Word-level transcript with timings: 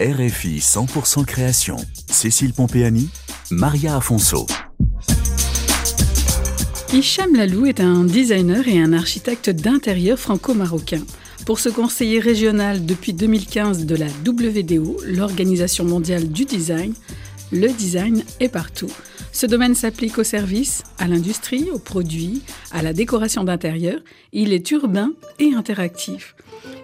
RFI 0.00 0.58
100% 0.58 1.24
création. 1.24 1.76
Cécile 2.08 2.52
Pompéani, 2.52 3.08
Maria 3.50 3.96
Afonso. 3.96 4.46
Hicham 6.92 7.34
Lalou 7.34 7.66
est 7.66 7.80
un 7.80 8.04
designer 8.04 8.68
et 8.68 8.80
un 8.80 8.92
architecte 8.92 9.50
d'intérieur 9.50 10.16
franco-marocain. 10.16 11.02
Pour 11.46 11.58
ce 11.58 11.68
conseiller 11.68 12.20
régional 12.20 12.86
depuis 12.86 13.12
2015 13.12 13.86
de 13.86 13.96
la 13.96 14.06
WDO, 14.24 15.00
l'Organisation 15.04 15.84
mondiale 15.84 16.28
du 16.28 16.44
design, 16.44 16.94
le 17.50 17.66
design 17.66 18.22
est 18.38 18.50
partout. 18.50 18.92
Ce 19.32 19.46
domaine 19.46 19.74
s'applique 19.74 20.18
aux 20.18 20.24
services, 20.24 20.84
à 20.98 21.08
l'industrie, 21.08 21.70
aux 21.72 21.80
produits, 21.80 22.42
à 22.70 22.82
la 22.82 22.92
décoration 22.92 23.42
d'intérieur. 23.42 23.98
Il 24.32 24.52
est 24.52 24.70
urbain 24.70 25.10
et 25.40 25.54
interactif. 25.54 26.36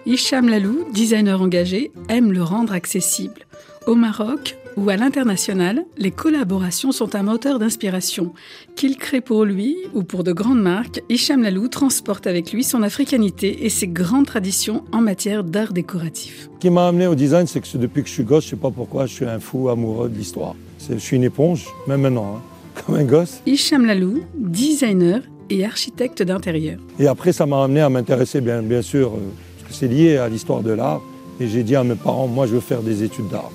Hicham 0.07 0.47
Lalou, 0.47 0.85
designer 0.93 1.41
engagé, 1.41 1.91
aime 2.09 2.31
le 2.31 2.43
rendre 2.43 2.73
accessible. 2.73 3.47
Au 3.87 3.95
Maroc 3.95 4.55
ou 4.77 4.87
à 4.91 4.97
l'international, 4.97 5.83
les 5.97 6.11
collaborations 6.11 6.91
sont 6.91 7.15
un 7.15 7.23
moteur 7.23 7.57
d'inspiration. 7.57 8.31
Qu'il 8.75 8.97
crée 8.97 9.21
pour 9.21 9.45
lui 9.45 9.75
ou 9.95 10.03
pour 10.03 10.23
de 10.23 10.31
grandes 10.31 10.61
marques, 10.61 11.01
Hicham 11.09 11.41
Lalou 11.41 11.69
transporte 11.69 12.27
avec 12.27 12.53
lui 12.53 12.63
son 12.63 12.83
africanité 12.83 13.65
et 13.65 13.69
ses 13.69 13.87
grandes 13.87 14.27
traditions 14.27 14.83
en 14.91 15.01
matière 15.01 15.43
d'art 15.43 15.73
décoratif. 15.73 16.49
Ce 16.53 16.59
qui 16.59 16.69
m'a 16.69 16.87
amené 16.87 17.07
au 17.07 17.15
design, 17.15 17.47
c'est 17.47 17.61
que 17.61 17.77
depuis 17.79 18.03
que 18.03 18.07
je 18.07 18.13
suis 18.13 18.23
gosse, 18.23 18.43
je 18.43 18.49
ne 18.49 18.51
sais 18.57 18.61
pas 18.61 18.69
pourquoi, 18.69 19.07
je 19.07 19.13
suis 19.13 19.25
un 19.25 19.39
fou 19.39 19.69
amoureux 19.69 20.09
de 20.09 20.15
l'histoire. 20.15 20.53
Je 20.87 20.97
suis 20.97 21.15
une 21.15 21.23
éponge, 21.23 21.65
même 21.87 22.01
maintenant, 22.01 22.35
hein, 22.35 22.41
comme 22.85 22.93
un 22.93 23.05
gosse. 23.05 23.41
Hicham 23.47 23.87
Lalou, 23.87 24.21
designer 24.35 25.21
et 25.49 25.65
architecte 25.65 26.21
d'intérieur. 26.21 26.79
Et 26.99 27.07
après, 27.07 27.33
ça 27.33 27.47
m'a 27.47 27.63
amené 27.63 27.81
à 27.81 27.89
m'intéresser, 27.89 28.41
bien, 28.41 28.61
bien 28.61 28.83
sûr, 28.83 29.13
euh, 29.13 29.19
c'est 29.75 29.87
lié 29.87 30.17
à 30.17 30.29
l'histoire 30.29 30.61
de 30.61 30.71
l'art. 30.71 31.01
Et 31.39 31.47
j'ai 31.47 31.63
dit 31.63 31.75
à 31.75 31.83
mes 31.83 31.95
parents, 31.95 32.27
moi 32.27 32.47
je 32.47 32.53
veux 32.53 32.61
faire 32.61 32.81
des 32.81 33.03
études 33.03 33.27
d'art. 33.29 33.51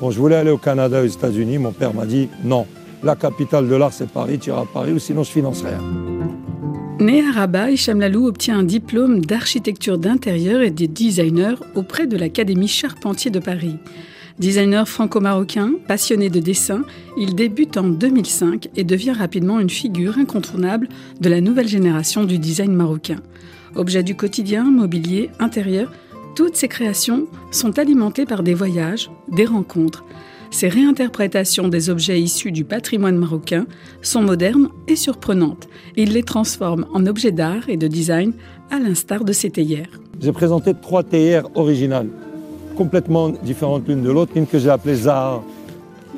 Bon, 0.00 0.10
je 0.10 0.18
voulais 0.18 0.36
aller 0.36 0.50
au 0.50 0.58
Canada, 0.58 1.02
aux 1.02 1.06
États-Unis. 1.06 1.58
Mon 1.58 1.72
père 1.72 1.92
m'a 1.92 2.06
dit, 2.06 2.28
non, 2.44 2.66
la 3.02 3.16
capitale 3.16 3.68
de 3.68 3.74
l'art 3.74 3.92
c'est 3.92 4.08
Paris, 4.08 4.38
tu 4.38 4.50
iras 4.50 4.62
à 4.62 4.66
Paris 4.66 4.92
ou 4.92 4.98
sinon 4.98 5.24
je 5.24 5.30
finance 5.30 5.62
rien. 5.62 5.82
Né 7.00 7.22
à 7.26 7.32
Rabat, 7.32 7.70
Hicham 7.70 7.98
Lalou 7.98 8.26
obtient 8.26 8.58
un 8.58 8.62
diplôme 8.62 9.24
d'architecture 9.24 9.98
d'intérieur 9.98 10.60
et 10.60 10.70
de 10.70 10.84
designer 10.84 11.58
auprès 11.74 12.06
de 12.06 12.16
l'Académie 12.16 12.68
Charpentier 12.68 13.30
de 13.30 13.38
Paris. 13.38 13.76
Designer 14.38 14.86
franco-marocain, 14.86 15.72
passionné 15.88 16.30
de 16.30 16.40
dessin, 16.40 16.82
il 17.18 17.34
débute 17.34 17.76
en 17.76 17.88
2005 17.88 18.68
et 18.76 18.84
devient 18.84 19.12
rapidement 19.12 19.60
une 19.60 19.70
figure 19.70 20.18
incontournable 20.18 20.88
de 21.20 21.28
la 21.28 21.40
nouvelle 21.40 21.68
génération 21.68 22.24
du 22.24 22.38
design 22.38 22.72
marocain. 22.72 23.20
Objets 23.76 24.02
du 24.02 24.16
quotidien, 24.16 24.64
mobilier, 24.64 25.30
intérieur, 25.38 25.92
toutes 26.34 26.56
ces 26.56 26.68
créations 26.68 27.26
sont 27.50 27.78
alimentées 27.78 28.26
par 28.26 28.42
des 28.42 28.54
voyages, 28.54 29.10
des 29.28 29.44
rencontres. 29.44 30.04
Ces 30.50 30.68
réinterprétations 30.68 31.68
des 31.68 31.90
objets 31.90 32.20
issus 32.20 32.50
du 32.50 32.64
patrimoine 32.64 33.16
marocain 33.16 33.66
sont 34.02 34.22
modernes 34.22 34.68
et 34.88 34.96
surprenantes. 34.96 35.68
Il 35.96 36.12
les 36.12 36.24
transforme 36.24 36.86
en 36.92 37.06
objets 37.06 37.30
d'art 37.30 37.68
et 37.68 37.76
de 37.76 37.86
design 37.86 38.32
à 38.70 38.80
l'instar 38.80 39.24
de 39.24 39.32
ces 39.32 39.50
théières. 39.50 40.00
J'ai 40.20 40.32
présenté 40.32 40.74
trois 40.74 41.04
théières 41.04 41.46
originales, 41.54 42.08
complètement 42.76 43.28
différentes 43.28 43.86
l'une 43.86 44.02
de 44.02 44.10
l'autre. 44.10 44.32
Une 44.34 44.46
que 44.46 44.58
j'ai 44.58 44.70
appelée 44.70 44.96
Zahar, 44.96 45.44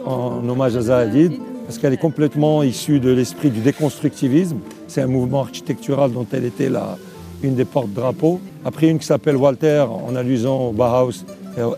en 0.07 0.49
hommage 0.49 0.77
à 0.77 0.81
Zahadid, 0.83 1.33
parce 1.67 1.79
qu'elle 1.79 1.93
est 1.93 1.99
complètement 1.99 2.63
issue 2.63 3.01
de 3.01 3.11
l'esprit 3.11 3.51
du 3.51 3.61
déconstructivisme. 3.61 4.59
C'est 4.89 5.03
un 5.03 5.07
mouvement 5.07 5.43
architectural 5.43 6.11
dont 6.13 6.27
elle 6.33 6.45
était 6.45 6.71
la, 6.71 6.97
une 7.43 7.55
des 7.55 7.65
porte-drapeaux. 7.65 8.41
Après, 8.65 8.89
une 8.89 8.99
qui 8.99 9.07
s'appelle 9.07 9.37
Walter, 9.37 9.85
en 9.89 10.15
allusion 10.15 10.69
au 10.69 10.73
Bauhaus 10.73 11.25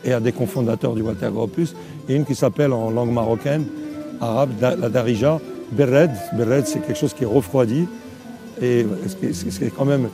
et 0.05 0.13
à 0.13 0.21
des 0.21 0.33
cofondateurs 0.33 0.95
du 0.95 1.03
Walter 1.03 1.29
Gropius. 1.33 1.75
Et 2.09 2.15
une 2.15 2.25
qui 2.25 2.35
s'appelle 2.35 2.73
en 2.73 2.91
langue 2.91 3.13
marocaine, 3.13 3.65
arabe, 4.21 4.51
la 4.61 4.89
Darija, 4.89 5.41
Bered. 5.73 6.11
Bered, 6.37 6.67
c'est 6.67 6.81
quelque 6.81 6.99
chose 6.99 7.15
qui 7.15 7.25
est 7.25 7.27
refroidi. 7.27 7.87
Et 8.63 8.87
c'est 9.33 9.75
quand 9.75 9.85
même, 9.85 10.09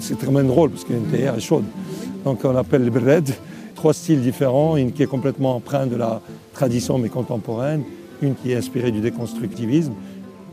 c'est 0.00 0.18
très 0.18 0.30
même 0.30 0.46
drôle 0.46 0.70
parce 0.70 0.84
qu'une 0.84 1.06
théière 1.06 1.34
est 1.34 1.40
chaude. 1.40 1.64
Donc 2.24 2.44
on 2.44 2.56
appelle 2.56 2.84
le 2.84 2.90
Bered. 2.90 3.28
Trois 3.74 3.94
styles 3.94 4.20
différents, 4.20 4.76
une 4.76 4.92
qui 4.92 5.02
est 5.02 5.06
complètement 5.06 5.56
empreinte 5.56 5.90
de 5.90 5.96
la 5.96 6.20
tradition 6.54 6.98
mais 6.98 7.08
contemporaine, 7.08 7.82
une 8.20 8.36
qui 8.36 8.52
est 8.52 8.56
inspirée 8.56 8.92
du 8.92 9.00
déconstructivisme. 9.00 9.92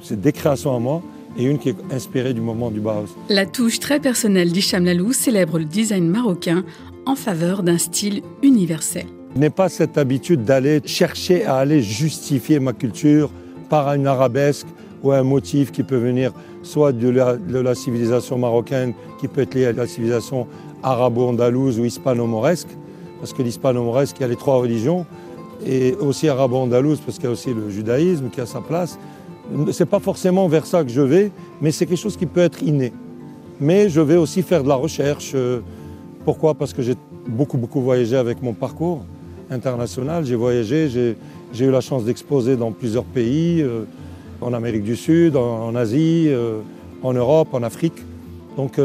C'est 0.01 0.19
des 0.19 0.31
créations 0.31 0.75
à 0.75 0.79
moi 0.79 1.03
et 1.37 1.43
une 1.43 1.59
qui 1.59 1.69
est 1.69 1.75
inspirée 1.91 2.33
du 2.33 2.41
moment 2.41 2.71
du 2.71 2.79
Bauhaus. 2.79 3.15
La 3.29 3.45
touche 3.45 3.79
très 3.79 3.99
personnelle 3.99 4.51
d'Hicham 4.51 4.85
Lalou 4.85 5.13
célèbre 5.13 5.59
le 5.59 5.65
design 5.65 6.07
marocain 6.07 6.63
en 7.05 7.15
faveur 7.15 7.63
d'un 7.63 7.77
style 7.77 8.21
universel. 8.43 9.05
Je 9.35 9.39
n'ai 9.39 9.49
pas 9.49 9.69
cette 9.69 9.97
habitude 9.97 10.43
d'aller 10.43 10.81
chercher 10.85 11.45
à 11.45 11.57
aller 11.57 11.81
justifier 11.81 12.59
ma 12.59 12.73
culture 12.73 13.29
par 13.69 13.93
une 13.93 14.07
arabesque 14.07 14.67
ou 15.03 15.11
un 15.11 15.23
motif 15.23 15.71
qui 15.71 15.83
peut 15.83 15.97
venir 15.97 16.33
soit 16.63 16.91
de 16.91 17.09
la, 17.09 17.37
de 17.37 17.59
la 17.59 17.75
civilisation 17.75 18.37
marocaine, 18.37 18.93
qui 19.19 19.27
peut 19.27 19.41
être 19.41 19.55
lié 19.55 19.65
à 19.67 19.71
la 19.71 19.87
civilisation 19.87 20.47
arabo-andalouse 20.83 21.79
ou 21.79 21.85
hispano-mauresque, 21.85 22.69
parce 23.19 23.33
que 23.33 23.41
l'hispano-mauresque, 23.41 24.17
il 24.19 24.21
y 24.21 24.25
a 24.25 24.27
les 24.27 24.35
trois 24.35 24.57
religions, 24.57 25.05
et 25.65 25.93
aussi 25.99 26.27
arabo-andalouse, 26.27 26.99
parce 26.99 27.17
qu'il 27.17 27.25
y 27.25 27.27
a 27.27 27.31
aussi 27.31 27.53
le 27.53 27.69
judaïsme 27.69 28.29
qui 28.29 28.41
a 28.41 28.45
sa 28.45 28.61
place. 28.61 28.97
Ce 29.71 29.83
n'est 29.83 29.89
pas 29.89 29.99
forcément 29.99 30.47
vers 30.47 30.65
ça 30.65 30.83
que 30.83 30.89
je 30.89 31.01
vais, 31.01 31.31
mais 31.61 31.71
c'est 31.71 31.85
quelque 31.85 31.97
chose 31.99 32.17
qui 32.17 32.25
peut 32.25 32.41
être 32.41 32.61
inné. 32.63 32.93
Mais 33.59 33.89
je 33.89 33.99
vais 34.01 34.15
aussi 34.15 34.41
faire 34.41 34.63
de 34.63 34.69
la 34.69 34.75
recherche. 34.75 35.31
euh, 35.35 35.59
Pourquoi? 36.25 36.53
Parce 36.53 36.73
que 36.73 36.81
j'ai 36.81 36.95
beaucoup, 37.27 37.57
beaucoup 37.57 37.81
voyagé 37.81 38.15
avec 38.15 38.41
mon 38.43 38.53
parcours 38.53 39.03
international. 39.49 40.25
J'ai 40.25 40.35
voyagé, 40.35 40.87
j'ai- 40.89 41.15
eu 41.65 41.71
la 41.71 41.81
chance 41.81 42.05
d'exposer 42.05 42.55
dans 42.55 42.71
plusieurs 42.71 43.03
pays, 43.05 43.61
euh, 43.61 43.85
en 44.41 44.53
Amérique 44.53 44.83
du 44.83 44.95
Sud, 44.95 45.35
en, 45.35 45.73
Asie, 45.75 46.25
euh, 46.27 46.59
en 47.01 47.13
Europe, 47.13 47.49
en 47.53 47.63
Afrique. 47.63 47.99
Donc 48.55 48.79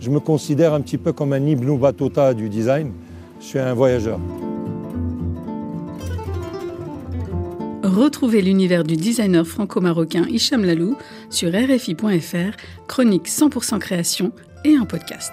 je 0.00 0.10
me 0.10 0.20
considère 0.20 0.72
un 0.74 0.80
petit 0.80 0.98
peu 0.98 1.12
comme 1.12 1.32
un 1.32 1.44
Ibn 1.44 1.76
Battuta 1.76 2.32
du 2.32 2.48
design. 2.48 2.92
Je 3.40 3.46
suis 3.46 3.58
un 3.58 3.74
voyageur. 3.74 4.18
Retrouvez 7.98 8.42
l'univers 8.42 8.84
du 8.84 8.96
designer 8.96 9.44
franco-marocain 9.44 10.24
Hicham 10.28 10.64
Lalou 10.64 10.96
sur 11.30 11.50
RFI.fr, 11.50 12.56
chronique 12.86 13.26
100% 13.26 13.80
création 13.80 14.30
et 14.64 14.76
un 14.76 14.84
podcast. 14.84 15.32